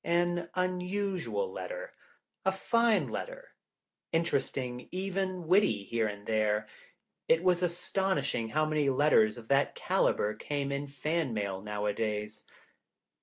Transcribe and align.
An 0.03 0.49
unusual 0.55 1.51
letter. 1.51 1.93
A 2.43 2.51
fine 2.51 3.09
letter. 3.09 3.53
Interesting, 4.11 4.87
even 4.89 5.45
witty 5.45 5.83
here 5.83 6.07
and 6.07 6.25
there. 6.25 6.67
It 7.27 7.43
was 7.43 7.61
astonishing 7.61 8.49
how 8.49 8.65
many 8.65 8.89
letters 8.89 9.37
of 9.37 9.47
that 9.49 9.75
calibre 9.75 10.35
came 10.35 10.71
in 10.71 10.87
fan 10.87 11.35
mail 11.35 11.61
nowadays. 11.61 12.45